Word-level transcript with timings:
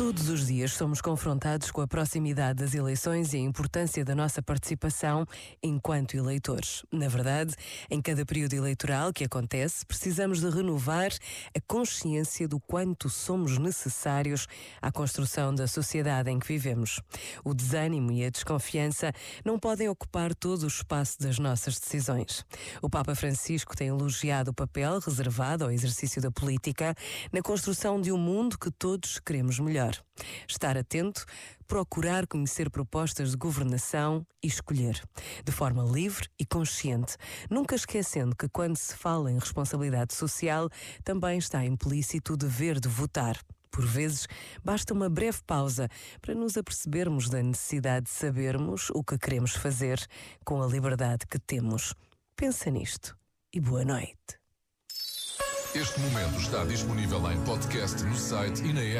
Todos 0.00 0.30
os 0.30 0.46
dias 0.46 0.72
somos 0.72 1.02
confrontados 1.02 1.70
com 1.70 1.82
a 1.82 1.86
proximidade 1.86 2.64
das 2.64 2.72
eleições 2.72 3.34
e 3.34 3.36
a 3.36 3.40
importância 3.40 4.02
da 4.02 4.14
nossa 4.14 4.40
participação 4.40 5.26
enquanto 5.62 6.16
eleitores. 6.16 6.86
Na 6.90 7.06
verdade, 7.06 7.54
em 7.90 8.00
cada 8.00 8.24
período 8.24 8.54
eleitoral 8.54 9.12
que 9.12 9.24
acontece, 9.24 9.84
precisamos 9.84 10.40
de 10.40 10.48
renovar 10.48 11.12
a 11.54 11.60
consciência 11.68 12.48
do 12.48 12.58
quanto 12.58 13.10
somos 13.10 13.58
necessários 13.58 14.46
à 14.80 14.90
construção 14.90 15.54
da 15.54 15.66
sociedade 15.66 16.30
em 16.30 16.38
que 16.38 16.48
vivemos. 16.48 17.02
O 17.44 17.52
desânimo 17.52 18.10
e 18.10 18.24
a 18.24 18.30
desconfiança 18.30 19.12
não 19.44 19.58
podem 19.58 19.90
ocupar 19.90 20.34
todo 20.34 20.62
o 20.62 20.68
espaço 20.68 21.20
das 21.20 21.38
nossas 21.38 21.78
decisões. 21.78 22.42
O 22.80 22.88
Papa 22.88 23.14
Francisco 23.14 23.76
tem 23.76 23.88
elogiado 23.88 24.50
o 24.50 24.54
papel 24.54 24.98
reservado 24.98 25.64
ao 25.64 25.70
exercício 25.70 26.22
da 26.22 26.30
política 26.30 26.94
na 27.30 27.42
construção 27.42 28.00
de 28.00 28.10
um 28.10 28.16
mundo 28.16 28.58
que 28.58 28.70
todos 28.70 29.18
queremos 29.18 29.58
melhor 29.58 29.89
melhor. 29.90 30.04
Estar 30.48 30.76
atento, 30.76 31.24
procurar 31.66 32.26
conhecer 32.26 32.70
propostas 32.70 33.30
de 33.30 33.36
governação 33.36 34.26
e 34.42 34.46
escolher, 34.46 35.02
de 35.44 35.52
forma 35.52 35.82
livre 35.82 36.28
e 36.38 36.44
consciente, 36.44 37.16
nunca 37.50 37.74
esquecendo 37.74 38.36
que 38.36 38.48
quando 38.48 38.76
se 38.76 38.94
fala 38.94 39.30
em 39.30 39.38
responsabilidade 39.38 40.14
social, 40.14 40.68
também 41.04 41.38
está 41.38 41.64
implícito 41.64 42.34
o 42.34 42.36
dever 42.36 42.78
de 42.78 42.88
votar. 42.88 43.38
Por 43.70 43.86
vezes, 43.86 44.26
basta 44.64 44.92
uma 44.92 45.08
breve 45.08 45.38
pausa 45.46 45.88
para 46.20 46.34
nos 46.34 46.56
apercebermos 46.56 47.28
da 47.28 47.40
necessidade 47.40 48.06
de 48.06 48.10
sabermos 48.10 48.90
o 48.90 49.02
que 49.02 49.16
queremos 49.16 49.52
fazer 49.52 50.04
com 50.44 50.60
a 50.60 50.66
liberdade 50.66 51.26
que 51.26 51.38
temos. 51.38 51.94
Pensa 52.34 52.68
nisto 52.68 53.16
e 53.52 53.60
boa 53.60 53.84
noite. 53.84 54.40
Este 55.72 56.00
momento 56.00 56.36
está 56.40 56.64
disponível 56.64 57.30
em 57.30 57.40
podcast 57.44 58.02
no 58.02 58.16
site 58.16 58.60
e 58.64 58.72
na 58.72 58.80
app. 58.80 58.98